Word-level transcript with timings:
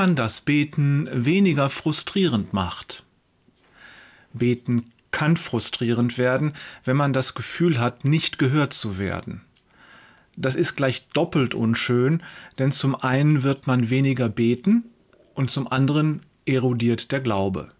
man 0.00 0.16
das 0.16 0.40
Beten 0.40 1.10
weniger 1.12 1.68
frustrierend 1.68 2.54
macht. 2.54 3.04
Beten 4.32 4.86
kann 5.10 5.36
frustrierend 5.36 6.16
werden, 6.16 6.54
wenn 6.84 6.96
man 6.96 7.12
das 7.12 7.34
Gefühl 7.34 7.78
hat, 7.78 8.06
nicht 8.06 8.38
gehört 8.38 8.72
zu 8.72 8.96
werden. 8.96 9.42
Das 10.38 10.56
ist 10.56 10.74
gleich 10.74 11.06
doppelt 11.08 11.52
unschön, 11.52 12.22
denn 12.58 12.72
zum 12.72 12.94
einen 12.94 13.42
wird 13.42 13.66
man 13.66 13.90
weniger 13.90 14.30
beten 14.30 14.84
und 15.34 15.50
zum 15.50 15.70
anderen 15.70 16.22
erodiert 16.46 17.12
der 17.12 17.20
Glaube. 17.20 17.70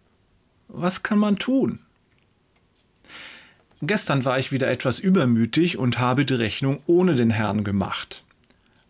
Was 0.68 1.02
kann 1.02 1.18
man 1.18 1.38
tun? 1.38 1.78
Gestern 3.80 4.26
war 4.26 4.38
ich 4.38 4.52
wieder 4.52 4.68
etwas 4.68 4.98
übermütig 4.98 5.78
und 5.78 5.98
habe 5.98 6.26
die 6.26 6.34
Rechnung 6.34 6.82
ohne 6.86 7.14
den 7.14 7.30
Herrn 7.30 7.64
gemacht. 7.64 8.24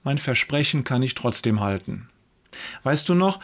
Mein 0.02 0.19
Versprechen 0.19 0.83
kann 0.83 1.05
ich 1.05 1.15
trotzdem 1.15 1.60
halten. 1.60 2.09
Weißt 2.82 3.09
du 3.09 3.14
noch, 3.14 3.40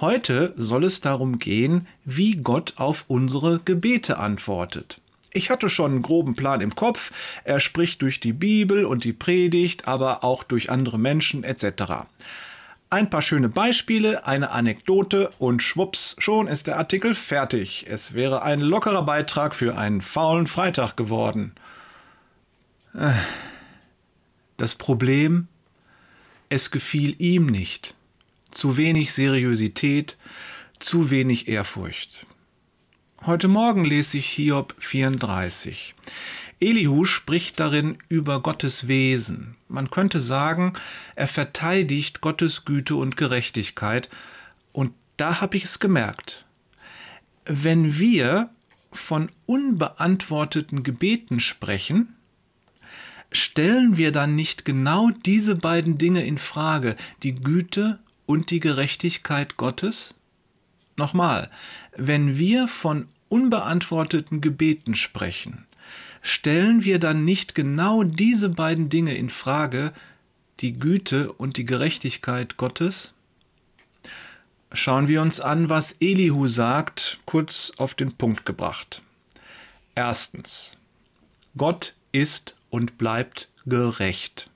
heute 0.00 0.54
soll 0.56 0.84
es 0.84 1.00
darum 1.00 1.38
gehen, 1.38 1.86
wie 2.04 2.36
Gott 2.36 2.74
auf 2.76 3.04
unsere 3.08 3.60
Gebete 3.64 4.18
antwortet. 4.18 5.00
Ich 5.32 5.50
hatte 5.50 5.68
schon 5.68 5.92
einen 5.92 6.02
groben 6.02 6.34
Plan 6.34 6.60
im 6.60 6.74
Kopf, 6.74 7.12
er 7.44 7.60
spricht 7.60 8.02
durch 8.02 8.18
die 8.18 8.32
Bibel 8.32 8.84
und 8.84 9.04
die 9.04 9.12
Predigt, 9.12 9.86
aber 9.86 10.24
auch 10.24 10.42
durch 10.42 10.70
andere 10.70 10.98
Menschen 10.98 11.44
etc. 11.44 12.06
Ein 12.90 13.10
paar 13.10 13.20
schöne 13.20 13.50
Beispiele, 13.50 14.26
eine 14.26 14.50
Anekdote 14.50 15.30
und 15.38 15.62
schwupps, 15.62 16.16
schon 16.18 16.46
ist 16.46 16.66
der 16.66 16.78
Artikel 16.78 17.14
fertig. 17.14 17.84
Es 17.88 18.14
wäre 18.14 18.42
ein 18.42 18.60
lockerer 18.60 19.02
Beitrag 19.02 19.54
für 19.54 19.76
einen 19.76 20.00
faulen 20.00 20.46
Freitag 20.46 20.96
geworden. 20.96 21.52
Äh, 22.94 23.10
das 24.56 24.74
Problem, 24.74 25.48
es 26.48 26.70
gefiel 26.70 27.14
ihm 27.18 27.46
nicht. 27.46 27.94
Zu 28.50 28.76
wenig 28.76 29.12
Seriosität, 29.12 30.16
zu 30.78 31.10
wenig 31.10 31.48
Ehrfurcht. 31.48 32.26
Heute 33.26 33.46
Morgen 33.46 33.84
lese 33.84 34.18
ich 34.18 34.26
Hiob 34.26 34.74
34. 34.78 35.94
Elihu 36.60 37.04
spricht 37.04 37.60
darin 37.60 37.98
über 38.08 38.40
Gottes 38.40 38.88
Wesen. 38.88 39.56
Man 39.68 39.90
könnte 39.90 40.18
sagen, 40.18 40.72
er 41.14 41.28
verteidigt 41.28 42.20
Gottes 42.20 42.64
Güte 42.64 42.96
und 42.96 43.16
Gerechtigkeit. 43.16 44.08
Und 44.72 44.92
da 45.18 45.40
habe 45.40 45.56
ich 45.56 45.64
es 45.64 45.78
gemerkt. 45.78 46.46
Wenn 47.44 47.98
wir 47.98 48.50
von 48.90 49.30
unbeantworteten 49.46 50.82
Gebeten 50.82 51.38
sprechen, 51.38 52.16
stellen 53.30 53.96
wir 53.98 54.10
dann 54.10 54.34
nicht 54.34 54.64
genau 54.64 55.10
diese 55.10 55.54
beiden 55.54 55.98
Dinge 55.98 56.24
in 56.24 56.38
Frage, 56.38 56.96
die 57.22 57.34
Güte 57.34 57.98
und 58.28 58.50
die 58.50 58.60
Gerechtigkeit 58.60 59.56
Gottes? 59.56 60.14
Nochmal, 60.96 61.50
wenn 61.96 62.36
wir 62.36 62.68
von 62.68 63.08
unbeantworteten 63.30 64.42
Gebeten 64.42 64.94
sprechen, 64.94 65.66
stellen 66.20 66.84
wir 66.84 66.98
dann 66.98 67.24
nicht 67.24 67.54
genau 67.54 68.02
diese 68.02 68.50
beiden 68.50 68.90
Dinge 68.90 69.16
in 69.16 69.30
Frage, 69.30 69.94
die 70.60 70.78
Güte 70.78 71.32
und 71.32 71.56
die 71.56 71.64
Gerechtigkeit 71.64 72.58
Gottes? 72.58 73.14
Schauen 74.74 75.08
wir 75.08 75.22
uns 75.22 75.40
an, 75.40 75.70
was 75.70 75.92
Elihu 75.92 76.48
sagt, 76.48 77.20
kurz 77.24 77.72
auf 77.78 77.94
den 77.94 78.12
Punkt 78.12 78.44
gebracht. 78.44 79.00
Erstens. 79.94 80.76
Gott 81.56 81.94
ist 82.12 82.54
und 82.68 82.98
bleibt 82.98 83.48
gerecht. 83.64 84.50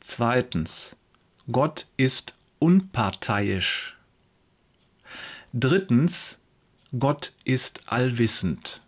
Zweitens. 0.00 0.96
Gott 1.52 1.86
ist 1.98 2.32
unparteiisch. 2.58 3.96
Drittens. 5.52 6.40
Gott 6.98 7.32
ist 7.44 7.82
allwissend. 7.86 8.80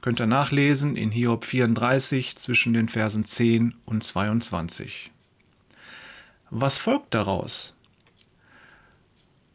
Könnt 0.00 0.20
ihr 0.20 0.26
nachlesen 0.26 0.96
in 0.96 1.10
Hiob 1.10 1.44
34 1.44 2.36
zwischen 2.36 2.72
den 2.72 2.88
Versen 2.88 3.24
10 3.24 3.74
und 3.84 4.02
22. 4.02 5.12
Was 6.50 6.78
folgt 6.78 7.12
daraus? 7.12 7.74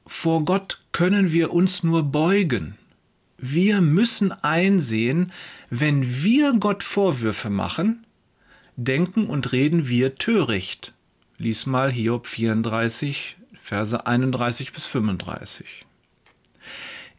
Vor 0.05 0.45
Gott 0.45 0.83
können 0.91 1.31
wir 1.31 1.51
uns 1.51 1.83
nur 1.83 2.03
beugen. 2.03 2.77
Wir 3.37 3.81
müssen 3.81 4.31
einsehen, 4.31 5.33
wenn 5.69 6.23
wir 6.23 6.53
Gott 6.53 6.83
Vorwürfe 6.83 7.49
machen, 7.49 8.05
denken 8.75 9.25
und 9.25 9.51
reden 9.51 9.87
wir 9.87 10.15
töricht. 10.15 10.93
Lies 11.41 11.65
mal 11.65 11.91
Hiob 11.91 12.27
34, 12.27 13.35
Verse 13.59 14.05
31 14.05 14.73
bis 14.73 14.85
35. 14.85 15.87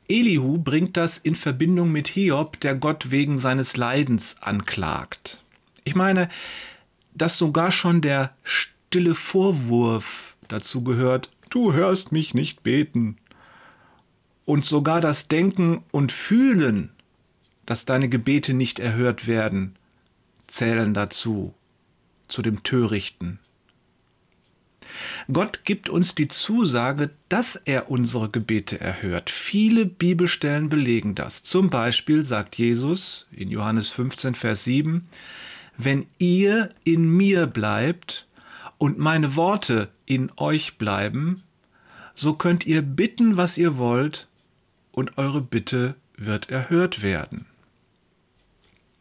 Elihu 0.08 0.58
bringt 0.58 0.96
das 0.96 1.18
in 1.18 1.34
Verbindung 1.34 1.90
mit 1.90 2.06
Hiob, 2.06 2.60
der 2.60 2.76
Gott 2.76 3.10
wegen 3.10 3.38
seines 3.38 3.76
Leidens 3.76 4.36
anklagt. 4.40 5.42
Ich 5.82 5.96
meine, 5.96 6.28
dass 7.14 7.36
sogar 7.36 7.72
schon 7.72 8.00
der 8.00 8.32
stille 8.44 9.16
Vorwurf 9.16 10.36
dazu 10.46 10.84
gehört, 10.84 11.28
du 11.50 11.72
hörst 11.72 12.12
mich 12.12 12.32
nicht 12.32 12.62
beten. 12.62 13.16
Und 14.44 14.64
sogar 14.64 15.00
das 15.00 15.26
Denken 15.26 15.82
und 15.90 16.12
Fühlen, 16.12 16.92
dass 17.66 17.86
deine 17.86 18.08
Gebete 18.08 18.54
nicht 18.54 18.78
erhört 18.78 19.26
werden, 19.26 19.74
zählen 20.46 20.94
dazu, 20.94 21.54
zu 22.28 22.40
dem 22.40 22.62
Törichten. 22.62 23.40
Gott 25.32 25.60
gibt 25.64 25.88
uns 25.88 26.14
die 26.14 26.28
Zusage, 26.28 27.10
dass 27.28 27.56
er 27.56 27.90
unsere 27.90 28.28
Gebete 28.28 28.80
erhört. 28.80 29.30
Viele 29.30 29.86
Bibelstellen 29.86 30.68
belegen 30.68 31.14
das. 31.14 31.42
Zum 31.42 31.70
Beispiel 31.70 32.24
sagt 32.24 32.56
Jesus 32.58 33.26
in 33.32 33.50
Johannes 33.50 33.88
15, 33.90 34.34
Vers 34.34 34.64
7, 34.64 35.06
wenn 35.76 36.06
ihr 36.18 36.70
in 36.84 37.16
mir 37.16 37.46
bleibt 37.46 38.26
und 38.78 38.98
meine 38.98 39.36
Worte 39.36 39.88
in 40.06 40.30
euch 40.36 40.78
bleiben, 40.78 41.42
so 42.14 42.34
könnt 42.34 42.66
ihr 42.66 42.82
bitten, 42.82 43.36
was 43.36 43.56
ihr 43.58 43.78
wollt, 43.78 44.28
und 44.90 45.16
eure 45.16 45.40
Bitte 45.40 45.94
wird 46.16 46.50
erhört 46.50 47.02
werden. 47.02 47.46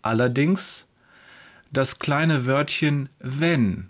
Allerdings 0.01 0.87
das 1.71 1.99
kleine 1.99 2.45
Wörtchen 2.45 3.09
wenn 3.19 3.89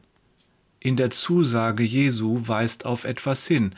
in 0.81 0.97
der 0.97 1.11
Zusage 1.11 1.83
Jesu 1.83 2.47
weist 2.47 2.85
auf 2.85 3.05
etwas 3.05 3.47
hin. 3.47 3.73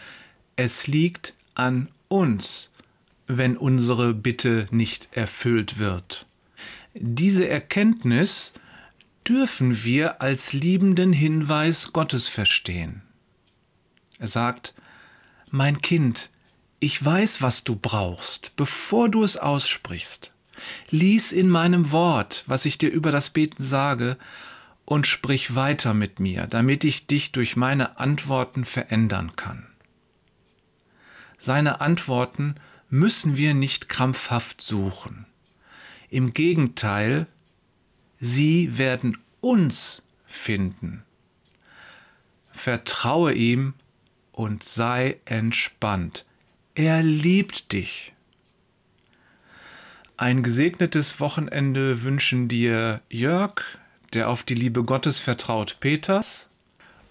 Es 0.55 0.87
liegt 0.87 1.35
an 1.53 1.89
uns, 2.07 2.71
wenn 3.27 3.57
unsere 3.57 4.13
Bitte 4.13 4.67
nicht 4.71 5.09
erfüllt 5.11 5.77
wird. 5.77 6.25
Diese 6.95 7.47
Erkenntnis 7.47 8.53
dürfen 9.27 9.83
wir 9.83 10.21
als 10.21 10.53
liebenden 10.53 11.13
Hinweis 11.13 11.93
Gottes 11.93 12.27
verstehen. 12.27 13.01
Er 14.19 14.27
sagt, 14.27 14.73
Mein 15.49 15.81
Kind, 15.81 16.29
ich 16.79 17.03
weiß, 17.03 17.41
was 17.41 17.63
du 17.63 17.75
brauchst, 17.75 18.55
bevor 18.55 19.09
du 19.09 19.23
es 19.23 19.37
aussprichst. 19.37 20.33
Lies 20.89 21.31
in 21.31 21.49
meinem 21.49 21.91
Wort, 21.91 22.43
was 22.47 22.65
ich 22.65 22.77
dir 22.77 22.89
über 22.89 23.11
das 23.11 23.29
Beten 23.29 23.61
sage, 23.61 24.17
und 24.85 25.07
sprich 25.07 25.55
weiter 25.55 25.93
mit 25.93 26.19
mir, 26.19 26.47
damit 26.47 26.83
ich 26.83 27.07
dich 27.07 27.31
durch 27.31 27.55
meine 27.55 27.97
Antworten 27.99 28.65
verändern 28.65 29.35
kann. 29.35 29.67
Seine 31.37 31.81
Antworten 31.81 32.55
müssen 32.89 33.37
wir 33.37 33.53
nicht 33.53 33.89
krampfhaft 33.89 34.61
suchen. 34.61 35.25
Im 36.09 36.33
Gegenteil, 36.33 37.27
sie 38.19 38.77
werden 38.77 39.17
uns 39.41 40.05
finden. 40.25 41.03
Vertraue 42.51 43.33
ihm 43.33 43.73
und 44.31 44.63
sei 44.63 45.19
entspannt. 45.25 46.25
Er 46.75 47.03
liebt 47.03 47.71
dich. 47.71 48.13
Ein 50.17 50.43
gesegnetes 50.43 51.19
Wochenende 51.19 52.03
wünschen 52.03 52.47
dir 52.47 53.01
Jörg, 53.09 53.61
der 54.13 54.29
auf 54.29 54.43
die 54.43 54.55
Liebe 54.55 54.83
Gottes 54.83 55.19
vertraut, 55.19 55.77
Peters, 55.79 56.49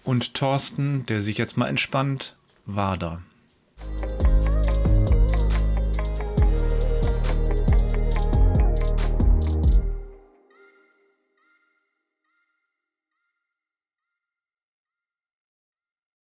und 0.03 0.33
Thorsten, 0.33 1.05
der 1.05 1.21
sich 1.21 1.37
jetzt 1.37 1.57
mal 1.57 1.67
entspannt, 1.67 2.35
Wader. 2.65 3.21